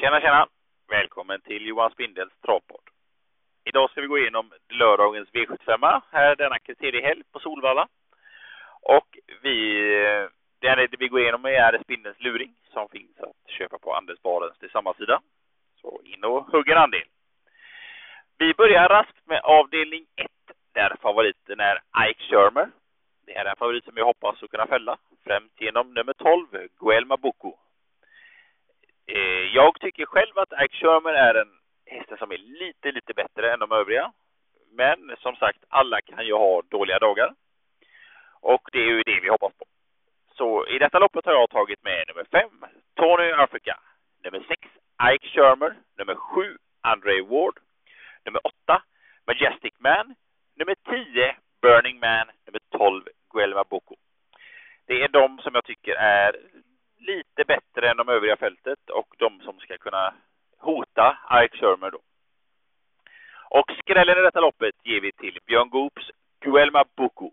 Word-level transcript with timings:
Tjena, 0.00 0.20
tjena! 0.20 0.46
Välkommen 0.88 1.40
till 1.40 1.66
Johan 1.66 1.90
Spindels 1.90 2.32
travpodd. 2.44 2.86
Idag 3.64 3.90
ska 3.90 4.00
vi 4.00 4.06
gå 4.06 4.18
igenom 4.18 4.52
lördagens 4.68 5.28
V75 5.28 6.00
här 6.10 6.36
denna 6.36 6.58
kriteriehelg 6.58 7.22
på 7.32 7.38
Solvalla. 7.38 7.88
Och 8.82 9.18
vi, 9.42 9.80
det 10.60 10.88
vi 10.98 11.08
går 11.08 11.20
igenom 11.20 11.44
är 11.44 11.78
Spindelns 11.82 12.20
luring 12.20 12.54
som 12.72 12.88
finns 12.88 13.20
att 13.20 13.50
köpa 13.50 13.78
på 13.78 13.94
Anders 13.94 14.22
Barens 14.22 14.58
till 14.58 14.70
samma 14.70 14.94
sida. 14.94 15.20
Så 15.80 16.00
in 16.04 16.24
och 16.24 16.44
hugg 16.44 16.68
en 16.68 16.78
andel. 16.78 17.08
Vi 18.38 18.54
börjar 18.54 18.88
raskt 18.88 19.26
med 19.26 19.40
avdelning 19.40 20.06
1 20.16 20.26
där 20.72 20.96
favoriten 21.02 21.60
är 21.60 21.82
Ike 22.10 22.22
Shermer. 22.22 22.68
Det 23.26 23.36
är 23.36 23.44
en 23.44 23.56
favorit 23.56 23.84
som 23.84 23.96
jag 23.96 24.04
hoppas 24.04 24.42
att 24.42 24.50
kunna 24.50 24.66
fälla, 24.66 24.98
främst 25.24 25.60
genom 25.60 25.94
nummer 25.94 26.12
12, 26.12 26.46
Guelma 26.80 27.16
Boko. 27.16 27.56
Eh, 29.14 29.54
jag 29.54 29.80
tycker 29.80 30.06
själv 30.06 30.38
att 30.38 30.52
Ike 30.52 30.76
Shermer 30.76 31.12
är 31.12 31.34
en 31.34 31.52
häst 31.86 32.18
som 32.18 32.32
är 32.32 32.38
lite, 32.38 32.92
lite 32.92 33.14
bättre 33.14 33.52
än 33.52 33.58
de 33.58 33.72
övriga. 33.72 34.12
Men 34.70 35.16
som 35.18 35.36
sagt, 35.36 35.58
alla 35.68 36.00
kan 36.00 36.26
ju 36.26 36.32
ha 36.32 36.62
dåliga 36.62 36.98
dagar. 36.98 37.34
Och 38.40 38.68
det 38.72 38.78
är 38.78 38.86
ju 38.86 39.02
det 39.02 39.20
vi 39.20 39.28
hoppas 39.28 39.52
på. 39.58 39.64
Så 40.36 40.66
i 40.66 40.78
detta 40.78 40.98
loppet 40.98 41.26
har 41.26 41.32
jag 41.32 41.50
tagit 41.50 41.82
med 41.82 42.04
nummer 42.08 42.24
5, 42.30 42.50
Tony 42.96 43.32
Africa. 43.32 43.80
Nummer 44.24 44.44
6, 44.48 44.60
Ike 45.12 45.28
Shermer. 45.28 45.74
Nummer 45.98 46.14
7, 46.14 46.56
Andre 46.80 47.22
Ward. 47.22 47.58
Nummer 48.24 48.40
8, 48.46 48.82
Majestic 49.26 49.74
Man. 49.78 50.14
Nummer 50.56 50.74
10, 50.88 51.36
Burning 51.62 52.00
Man. 52.00 52.26
Nummer 52.46 52.60
12, 52.70 53.02
Guelma 53.34 53.64
Boko. 53.64 53.96
Det 54.86 55.02
är 55.02 55.08
de 55.08 55.38
som 55.38 55.54
jag 55.54 55.64
tycker 55.64 55.94
är 55.94 56.36
lite 57.08 57.44
bättre 57.44 57.90
än 57.90 57.96
de 57.96 58.08
övriga 58.08 58.36
fältet 58.36 58.90
och 58.90 59.14
de 59.18 59.40
som 59.40 59.58
ska 59.60 59.78
kunna 59.78 60.14
hota 60.58 61.18
Ike 61.44 61.56
Shermer 61.56 61.90
då. 61.90 62.00
Och 63.50 63.70
skrällen 63.78 64.18
i 64.18 64.22
detta 64.22 64.40
loppet 64.40 64.74
ger 64.82 65.00
vi 65.00 65.12
till 65.12 65.38
Björn 65.46 65.68
Goops 65.70 66.10
Guelma 66.40 66.84
Boko. 66.96 67.30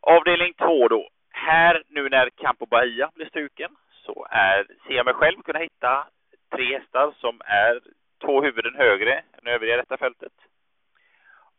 Avdelning 0.00 0.54
två 0.54 0.88
då. 0.88 1.08
Här 1.30 1.82
nu 1.88 2.08
när 2.08 2.30
Campo 2.30 2.66
Bahia 2.66 3.10
blir 3.14 3.26
stuken 3.26 3.76
så 4.04 4.26
är, 4.30 4.66
ser 4.86 4.94
jag 4.94 5.04
mig 5.04 5.14
själv 5.14 5.42
kunna 5.42 5.58
hitta 5.58 6.08
tre 6.50 6.78
hästar 6.78 7.14
som 7.20 7.40
är 7.44 7.80
två 8.24 8.42
huvuden 8.42 8.74
högre 8.74 9.24
än 9.32 9.46
övriga 9.46 9.74
i 9.74 9.76
detta 9.76 9.96
fältet. 9.96 10.32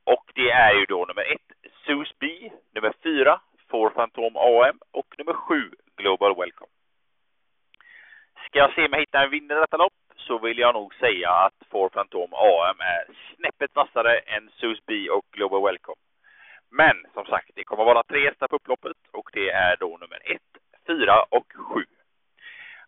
Och 0.03 0.31
det 0.36 0.52
är 0.52 0.73
ju 0.73 0.86
då 0.86 1.05
nummer 1.05 1.33
ett, 1.33 1.72
Zeus 1.86 2.14
B, 2.20 2.52
nummer 2.75 2.94
fyra, 3.03 3.39
Four 3.74 3.90
Phantom 3.90 4.36
AM 4.38 4.80
och 4.92 5.16
nummer 5.18 5.34
7 5.34 5.72
Global 5.98 6.36
Welcome. 6.36 6.72
Ska 8.46 8.60
jag 8.60 8.74
se 8.74 8.88
mig 8.88 9.00
hitta 9.00 9.24
en 9.24 9.30
vinnare 9.30 9.58
i 9.58 9.62
detta 9.62 9.78
lopp 9.78 9.94
så 10.16 10.40
vill 10.40 10.58
jag 10.58 10.74
nog 10.74 10.96
säga 10.96 11.30
att 11.30 11.54
Four 11.72 11.90
Phantom 11.90 12.34
AM 12.34 12.80
är 12.80 13.06
snäppet 13.36 13.76
vassare 13.76 14.18
än 14.18 14.50
Zeus 14.60 14.80
B 14.86 15.10
och 15.10 15.26
Global 15.32 15.64
Welcome. 15.64 16.02
Men 16.70 17.06
som 17.14 17.26
sagt, 17.26 17.50
det 17.56 17.64
kommer 17.64 17.84
vara 17.84 18.04
tre 18.04 18.26
hästar 18.26 18.48
på 18.48 18.56
upploppet 18.56 18.98
och 19.12 19.30
det 19.34 19.50
är 19.50 19.76
då 19.80 19.98
nummer 19.98 20.22
ett, 20.26 20.52
fyra 20.88 21.24
och 21.30 21.54
7. 21.56 21.86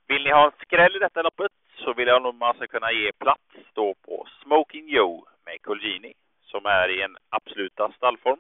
Vill 0.08 0.24
ni 0.24 0.32
ha 0.32 0.46
en 0.46 0.60
skräll 0.62 0.96
i 0.96 1.00
detta 1.00 1.22
loppet 1.22 1.52
så 1.76 1.94
vill 1.94 2.08
jag 2.08 2.22
nog 2.22 2.36
man 2.36 2.56
ska 2.56 2.68
kunna 2.68 2.92
ge 2.92 3.12
plats 3.12 3.56
då 3.74 3.96
på 4.06 4.28
Smoking 4.44 4.90
Joe 4.90 5.26
med 5.46 5.62
Colgini 5.62 6.14
som 6.44 6.66
är 6.66 6.90
i 6.90 7.02
en 7.02 7.18
absoluta 7.30 7.92
stallform 7.92 8.40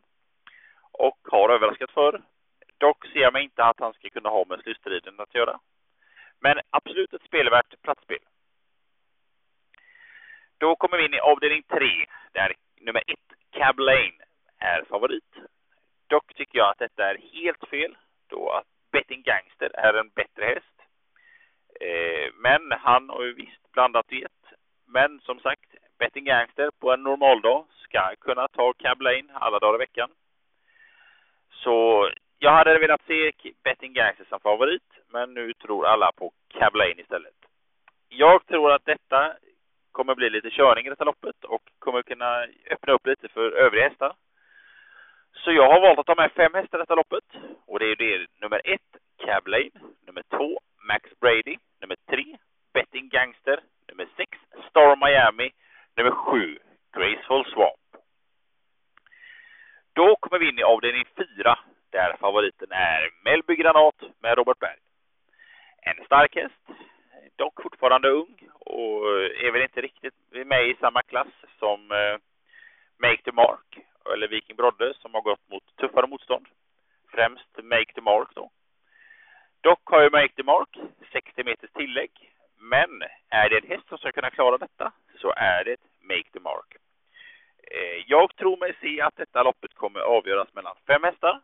och 0.91 1.19
har 1.31 1.49
överraskat 1.49 1.91
för. 1.91 2.21
Dock 2.85 3.05
ser 3.07 3.19
jag 3.19 3.33
mig 3.33 3.43
inte 3.43 3.63
att 3.63 3.79
han 3.79 3.93
ska 3.93 4.09
kunna 4.09 4.29
ha 4.29 4.45
med 4.45 4.59
slutstriden 4.59 5.19
att 5.19 5.35
göra. 5.35 5.59
Men 6.39 6.59
absolut 6.69 7.13
ett 7.13 7.23
spelvärt 7.23 7.81
platsspel. 7.81 8.23
Då 10.57 10.75
kommer 10.75 10.97
vi 10.97 11.05
in 11.05 11.13
i 11.13 11.19
avdelning 11.19 11.63
tre 11.63 12.05
där 12.31 12.53
nummer 12.81 13.03
ett, 13.07 13.29
Cab 13.51 13.79
Lane, 13.79 14.19
är 14.59 14.83
favorit. 14.89 15.33
Dock 16.07 16.33
tycker 16.33 16.57
jag 16.57 16.69
att 16.69 16.77
detta 16.79 17.09
är 17.09 17.17
helt 17.33 17.69
fel 17.69 17.97
då 18.27 18.49
att 18.49 18.67
Betting 18.91 19.21
Gangster 19.21 19.71
är 19.73 19.93
en 19.93 20.09
bättre 20.09 20.45
häst. 20.45 20.77
Eh, 21.81 22.33
men 22.33 22.71
han 22.71 23.09
har 23.09 23.23
ju 23.23 23.33
visst 23.33 23.71
blandat 23.71 24.11
i 24.11 24.23
ett. 24.23 24.45
Men 24.85 25.19
som 25.19 25.39
sagt, 25.39 25.69
Betting 25.99 26.25
Gangster 26.25 26.71
på 26.79 26.93
en 26.93 27.03
normal 27.03 27.41
dag 27.41 27.65
ska 27.83 28.15
kunna 28.15 28.47
ta 28.47 28.73
Cab 28.73 29.01
Lane 29.01 29.33
alla 29.33 29.59
dagar 29.59 29.75
i 29.75 29.85
veckan. 29.85 30.09
Så 31.49 32.09
jag 32.39 32.51
hade 32.51 32.79
velat 32.79 33.01
se 33.07 33.31
Betting 33.63 33.93
Gangster 33.93 34.25
som 34.29 34.39
favorit, 34.39 34.89
men 35.09 35.33
nu 35.33 35.53
tror 35.53 35.87
alla 35.87 36.11
på 36.11 36.31
Cablain 36.47 36.99
istället. 36.99 37.33
Jag 38.09 38.45
tror 38.45 38.71
att 38.71 38.85
detta 38.85 39.33
kommer 39.91 40.15
bli 40.15 40.29
lite 40.29 40.49
körning 40.49 40.85
i 40.85 40.89
detta 40.89 41.03
loppet 41.03 41.43
och 41.43 41.61
kommer 41.79 42.01
kunna 42.01 42.45
öppna 42.71 42.93
upp 42.93 43.07
lite 43.07 43.27
för 43.27 43.51
övriga 43.51 43.89
hästar. 43.89 44.13
Så 45.33 45.51
jag 45.51 45.67
har 45.71 45.81
valt 45.81 45.99
att 45.99 46.05
ta 46.05 46.15
med 46.15 46.31
fem 46.31 46.53
hästar 46.53 46.77
i 46.77 46.81
detta 46.81 46.95
loppet. 46.95 47.23
Och 47.65 47.79
det 47.79 47.85
är 47.85 47.95
det 47.95 48.27
nummer 48.41 48.61
ett, 48.63 48.91
Cablain, 49.25 49.71
Nummer 50.07 50.23
två, 50.29 50.59
Max 50.87 51.19
Brady. 51.19 51.57
Nummer 51.81 51.97
tre, 52.09 52.37
Betting 52.73 53.09
Gangster. 53.09 53.59
Nummer 53.89 54.07
sex, 54.17 54.37
Star 54.69 54.95
Miami. 54.95 55.51
Nummer 55.97 56.11
sju, 56.11 56.59
Graceful 56.93 57.45
Swamp. 57.45 58.03
Då 59.93 60.15
kommer 60.15 60.39
vi 60.39 60.49
in 60.49 60.59
i 60.59 60.63
avdelning 60.63 61.05
fyra, 61.17 61.59
där 61.95 62.17
favoriten 62.19 62.71
är 62.71 63.09
Melby 63.23 63.55
Granat 63.55 63.95
med 64.19 64.37
Robert 64.37 64.59
Berg. 64.59 64.79
En 65.81 66.05
stark 66.05 66.35
häst, 66.35 66.63
dock 67.35 67.61
fortfarande 67.61 68.09
ung 68.09 68.35
och 68.53 68.99
är 69.45 69.51
väl 69.51 69.61
inte 69.61 69.81
riktigt 69.81 70.19
med 70.45 70.67
i 70.67 70.75
samma 70.79 71.01
klass 71.01 71.33
som 71.59 71.91
eh, 71.91 72.17
Make 72.97 73.21
the 73.23 73.31
Mark 73.31 73.69
eller 74.13 74.27
Viking 74.27 74.55
Brodde 74.55 74.93
som 74.93 75.13
har 75.13 75.21
gått 75.21 75.49
mot 75.49 75.75
tuffare 75.75 76.07
motstånd. 76.07 76.47
Främst 77.11 77.63
Make 77.63 77.93
the 77.95 78.01
Mark 78.01 78.29
då. 78.35 78.49
Dock 79.61 79.81
har 79.85 80.01
ju 80.01 80.09
Make 80.09 80.33
the 80.35 80.43
Mark 80.43 80.77
60 81.11 81.43
meters 81.43 81.71
tillägg. 81.71 82.11
Men 82.57 83.03
är 83.29 83.49
det 83.49 83.57
en 83.57 83.69
häst 83.69 83.87
som 83.89 83.97
ska 83.97 84.11
kunna 84.11 84.29
klara 84.29 84.57
detta 84.57 84.91
så 85.21 85.33
är 85.37 85.63
det 85.63 85.77
Make 86.01 86.29
the 86.33 86.39
Mark. 86.39 86.69
Eh, 87.71 88.03
jag 88.07 88.35
tror 88.35 88.57
mig 88.57 88.75
se 88.81 89.01
att 89.01 89.15
detta 89.15 89.43
loppet 89.43 89.73
kommer 89.73 89.99
avgöras 89.99 90.53
mellan 90.53 90.75
fem 90.87 91.03
hästar. 91.03 91.41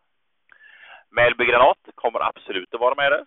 Melby 1.12 1.46
Granat 1.46 1.78
kommer 1.96 2.20
absolut 2.20 2.74
att 2.74 2.80
vara 2.80 2.96
med 2.96 3.12
där. 3.12 3.26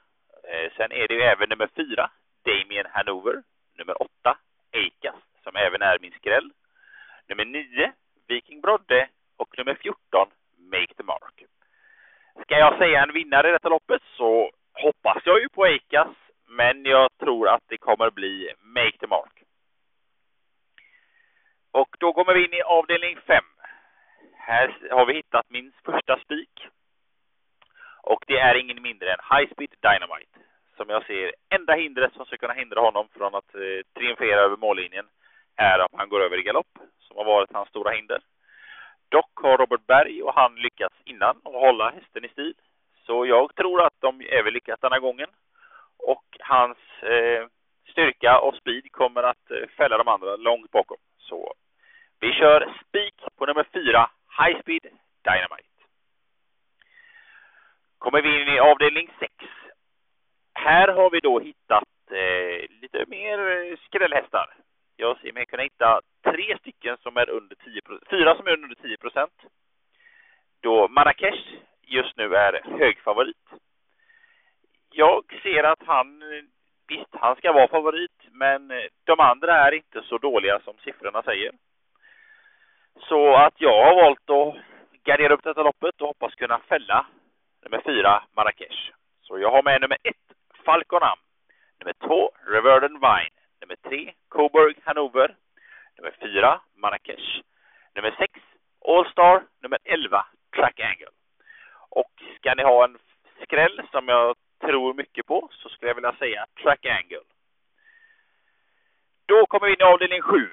Eh, 0.48 0.72
sen 0.76 0.92
är 0.92 1.08
det 1.08 1.14
ju 1.14 1.22
även 1.22 1.48
nummer 1.48 1.68
fyra, 1.76 2.10
Damien 2.44 2.86
Hanover. 2.92 3.42
Nummer 3.78 4.02
åtta, 4.02 4.38
Eikas, 4.72 5.14
som 5.42 5.56
även 5.56 5.82
är 5.82 5.98
min 6.00 6.12
skräll. 6.12 6.50
Nummer 7.28 7.44
nio, 7.44 7.92
Viking 8.28 8.60
Brodde 8.60 9.08
och 9.36 9.58
nummer 9.58 9.74
14, 9.74 10.28
Make 10.56 10.94
the 10.96 11.02
Mark. 11.02 11.44
Ska 12.42 12.58
jag 12.58 12.78
säga 12.78 13.02
en 13.02 13.12
vinnare 13.12 13.48
i 13.48 13.52
detta 13.52 13.68
loppet 13.68 14.02
så 14.16 14.50
hoppas 14.72 15.22
jag 15.24 15.40
ju 15.40 15.48
på 15.48 15.66
Eikas, 15.66 16.16
men 16.46 16.84
jag 16.84 17.08
tror 17.18 17.48
att 17.48 17.62
det 17.68 17.78
kommer 17.78 18.10
bli 18.10 18.52
Make 18.60 18.98
the 19.00 19.06
Mark. 19.06 19.42
Och 21.72 21.96
då 21.98 22.12
kommer 22.12 22.34
vi 22.34 22.44
in 22.44 22.52
i 22.52 22.62
avdelning 22.62 23.18
5. 23.26 23.44
Här 24.32 24.88
har 24.90 25.06
vi 25.06 25.14
hittat 25.14 25.50
min 25.50 25.72
första 25.84 26.18
spik. 26.18 26.68
Och 28.06 28.24
det 28.26 28.38
är 28.38 28.54
ingen 28.54 28.82
mindre 28.82 29.12
än 29.12 29.18
High 29.30 29.52
Speed 29.52 29.74
Dynamite. 29.80 30.38
Som 30.76 30.88
jag 30.88 31.06
ser 31.06 31.32
enda 31.50 31.74
hindret 31.74 32.12
som 32.14 32.26
ska 32.26 32.36
kunna 32.36 32.52
hindra 32.52 32.80
honom 32.80 33.08
från 33.16 33.34
att 33.34 33.54
eh, 33.54 33.80
triumfera 33.94 34.40
över 34.40 34.56
mållinjen 34.56 35.06
är 35.56 35.78
om 35.80 35.98
han 35.98 36.08
går 36.08 36.20
över 36.20 36.38
i 36.38 36.42
galopp, 36.42 36.78
som 37.00 37.16
har 37.16 37.24
varit 37.24 37.52
hans 37.52 37.68
stora 37.68 37.90
hinder. 37.90 38.20
Dock 39.08 39.30
har 39.34 39.58
Robert 39.58 39.86
Berg 39.86 40.22
och 40.22 40.34
han 40.34 40.54
lyckats 40.54 40.94
innan 41.04 41.36
att 41.44 41.52
hålla 41.52 41.90
hästen 41.90 42.24
i 42.24 42.28
stil. 42.28 42.54
Så 43.06 43.26
jag 43.26 43.54
tror 43.54 43.82
att 43.86 44.00
de 44.00 44.20
även 44.20 44.52
lyckas 44.52 44.80
denna 44.80 44.98
gången. 44.98 45.28
Och 45.98 46.24
hans 46.40 46.78
eh, 47.02 47.46
styrka 47.90 48.38
och 48.38 48.54
speed 48.54 48.92
kommer 48.92 49.22
att 49.22 49.50
eh, 49.50 49.68
fälla 49.76 49.98
de 49.98 50.08
andra 50.08 50.36
långt 50.36 50.70
bakom. 50.70 50.96
Så 51.18 51.54
vi 52.20 52.32
kör 52.32 52.74
spik 52.88 53.14
på 53.38 53.46
nummer 53.46 53.66
fyra, 53.72 54.10
High 54.38 54.60
Speed 54.60 54.82
Dynamite. 55.24 55.73
Kommer 58.04 58.22
vi 58.22 58.40
in 58.42 58.48
i 58.48 58.58
avdelning 58.58 59.10
6. 59.18 59.32
Här 60.54 60.88
har 60.88 61.10
vi 61.10 61.20
då 61.20 61.40
hittat 61.40 61.88
eh, 62.10 62.80
lite 62.80 63.04
mer 63.06 63.38
eh, 63.38 63.76
skrällhästar. 63.86 64.54
Jag 64.96 65.20
ser 65.20 65.32
mig 65.32 65.46
kunna 65.46 65.62
hitta 65.62 66.00
tre 66.24 66.58
stycken 66.58 66.96
som 67.02 67.16
är 67.16 67.30
under 67.30 67.56
10% 67.56 68.10
fyra 68.10 68.36
som 68.36 68.46
är 68.46 68.52
under 68.52 68.74
10 68.74 68.96
procent. 68.96 69.32
Då 70.60 70.88
Marrakesh 70.88 71.42
just 71.82 72.16
nu 72.16 72.34
är 72.34 72.78
högfavorit. 72.78 73.46
Jag 74.90 75.24
ser 75.42 75.64
att 75.64 75.82
han, 75.86 76.22
eh, 76.22 76.44
visst 76.88 77.10
han 77.12 77.36
ska 77.36 77.52
vara 77.52 77.68
favorit, 77.68 78.18
men 78.30 78.70
eh, 78.70 78.84
de 79.04 79.20
andra 79.20 79.56
är 79.56 79.72
inte 79.72 80.02
så 80.02 80.18
dåliga 80.18 80.60
som 80.60 80.74
siffrorna 80.78 81.22
säger. 81.22 81.52
Så 83.08 83.36
att 83.36 83.54
jag 83.56 83.84
har 83.84 84.02
valt 84.02 84.30
att 84.30 84.62
gardera 85.04 85.34
upp 85.34 85.44
detta 85.44 85.62
loppet 85.62 86.00
och 86.00 86.06
hoppas 86.08 86.34
kunna 86.34 86.58
fälla 86.58 87.06
nummer 87.64 87.82
fyra 87.84 88.22
Marrakesh. 88.36 88.92
Så 89.22 89.38
jag 89.38 89.50
har 89.50 89.62
med 89.62 89.80
nummer 89.80 89.98
ett 90.02 90.36
Falconam, 90.64 91.18
Nummer 91.80 91.94
två, 92.06 92.30
Reverden 92.46 92.92
Vine. 92.92 93.36
Nummer 93.60 93.76
tre, 93.88 94.12
Coburg 94.28 94.76
Hannover. 94.84 95.36
Nummer 95.96 96.14
fyra, 96.20 96.60
Marrakesh. 96.74 97.42
Nummer 97.94 98.14
sex, 98.18 98.32
Allstar. 98.88 99.42
Nummer 99.62 99.78
elva, 99.84 100.26
Track 100.56 100.80
Angle. 100.80 101.10
Och 101.88 102.12
ska 102.36 102.54
ni 102.54 102.62
ha 102.62 102.84
en 102.84 102.98
skräll 103.42 103.82
som 103.90 104.08
jag 104.08 104.36
tror 104.60 104.94
mycket 104.94 105.26
på 105.26 105.48
så 105.52 105.68
skulle 105.68 105.90
jag 105.90 105.94
vilja 105.94 106.12
säga 106.12 106.46
Track 106.62 106.86
Angle. 106.86 107.20
Då 109.26 109.46
kommer 109.46 109.66
vi 109.66 109.72
in 109.72 109.80
i 109.80 109.84
avdelning 109.84 110.22
sju. 110.22 110.48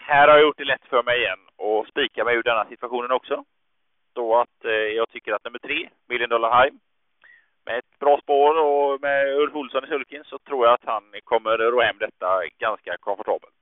Här 0.00 0.28
har 0.28 0.34
jag 0.34 0.42
gjort 0.42 0.58
det 0.58 0.64
lätt 0.64 0.84
för 0.84 1.02
mig 1.02 1.18
igen 1.18 1.40
och 1.56 1.86
spikar 1.86 2.24
mig 2.24 2.36
ur 2.36 2.42
denna 2.42 2.64
situationen 2.64 3.10
också 3.10 3.44
då 4.14 4.36
att 4.36 4.64
eh, 4.64 4.70
jag 4.70 5.08
tycker 5.08 5.32
att 5.32 5.44
nummer 5.44 5.58
tre, 5.58 5.88
Million 6.08 6.30
Dollar 6.30 6.62
High, 6.62 6.74
med 7.66 7.78
ett 7.78 7.98
bra 7.98 8.20
spår 8.22 8.60
och 8.60 9.00
med 9.00 9.34
Ulf 9.34 9.54
Olsson 9.54 9.84
i 9.84 9.86
sulken 9.86 10.24
så 10.24 10.38
tror 10.38 10.66
jag 10.66 10.74
att 10.74 10.84
han 10.84 11.02
kommer 11.24 11.58
ro 11.58 11.80
hem 11.80 11.98
detta 11.98 12.42
ganska 12.58 12.96
komfortabelt. 12.96 13.54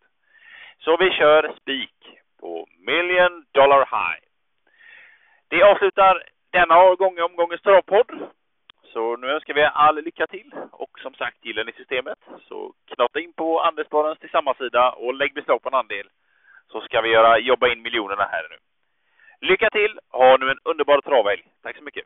Så 0.79 0.97
vi 0.97 1.11
kör 1.11 1.55
spik 1.61 2.19
på 2.41 2.67
Million 2.79 3.45
Dollar 3.53 3.79
High. 3.79 4.23
Det 5.49 5.63
avslutar 5.63 6.23
denna 6.51 6.95
gång 6.95 7.21
omgångens 7.21 7.63
travpodd. 7.63 8.11
Så 8.93 9.17
nu 9.17 9.31
önskar 9.31 9.55
vi 9.55 9.65
all 9.65 10.05
lycka 10.05 10.27
till 10.27 10.51
och 10.73 10.99
som 10.99 11.15
sagt 11.15 11.45
gillar 11.45 11.65
ni 11.65 11.73
systemet 11.73 12.19
så 12.49 12.73
knata 12.95 13.21
in 13.21 13.33
på 13.33 13.61
Andelspararens 13.61 14.19
tillsammansida 14.19 14.91
och 14.91 15.15
lägg 15.15 15.35
beslag 15.35 15.63
på 15.63 15.69
en 15.69 15.75
andel 15.75 16.09
så 16.69 16.81
ska 16.81 17.01
vi 17.01 17.09
göra, 17.09 17.39
jobba 17.39 17.69
in 17.69 17.83
miljonerna 17.83 18.29
här 18.31 18.47
nu. 18.51 18.57
Lycka 19.41 19.71
till! 19.71 19.99
Ha 20.09 20.37
nu 20.37 20.51
en 20.51 20.59
underbar 20.65 21.01
travhelg. 21.01 21.43
Tack 21.63 21.77
så 21.77 21.83
mycket! 21.83 22.05